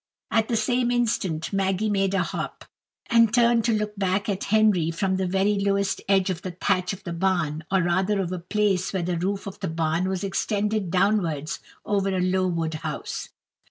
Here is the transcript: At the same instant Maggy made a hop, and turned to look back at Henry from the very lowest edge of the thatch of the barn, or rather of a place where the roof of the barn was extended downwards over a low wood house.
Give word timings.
At 0.31 0.47
the 0.47 0.55
same 0.57 0.89
instant 0.89 1.53
Maggy 1.53 1.87
made 1.87 2.15
a 2.15 2.23
hop, 2.23 2.65
and 3.11 3.31
turned 3.31 3.63
to 3.65 3.71
look 3.73 3.95
back 3.95 4.27
at 4.29 4.45
Henry 4.45 4.89
from 4.89 5.15
the 5.17 5.27
very 5.27 5.59
lowest 5.59 6.01
edge 6.09 6.31
of 6.31 6.41
the 6.41 6.49
thatch 6.59 6.91
of 6.91 7.03
the 7.03 7.13
barn, 7.13 7.63
or 7.71 7.83
rather 7.83 8.19
of 8.19 8.31
a 8.31 8.39
place 8.39 8.93
where 8.93 9.03
the 9.03 9.19
roof 9.19 9.45
of 9.45 9.59
the 9.59 9.67
barn 9.67 10.09
was 10.09 10.23
extended 10.23 10.89
downwards 10.89 11.59
over 11.85 12.09
a 12.09 12.19
low 12.19 12.47
wood 12.47 12.73
house. 12.73 13.29